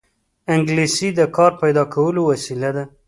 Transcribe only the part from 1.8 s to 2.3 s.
کولو